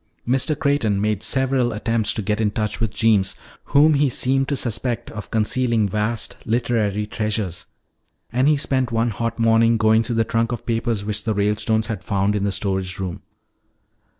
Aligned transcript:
Mr. 0.27 0.57
Creighton 0.57 0.99
made 0.99 1.21
several 1.21 1.71
attempts 1.71 2.11
to 2.15 2.23
get 2.23 2.41
in 2.41 2.49
touch 2.49 2.79
with 2.79 2.91
Jeems, 2.91 3.35
whom 3.65 3.93
he 3.93 4.09
seemed 4.09 4.47
to 4.47 4.55
suspect 4.55 5.11
of 5.11 5.29
concealing 5.29 5.87
vast 5.87 6.37
literary 6.43 7.05
treasures. 7.05 7.67
And 8.33 8.47
he 8.47 8.57
spent 8.57 8.91
one 8.91 9.11
hot 9.11 9.37
morning 9.37 9.77
going 9.77 10.01
through 10.01 10.15
the 10.15 10.23
trunk 10.25 10.51
of 10.51 10.65
papers 10.65 11.05
which 11.05 11.23
the 11.23 11.35
Ralestones 11.35 11.85
had 11.85 12.03
found 12.03 12.35
in 12.35 12.45
the 12.45 12.51
storage 12.51 12.97
room. 12.97 13.21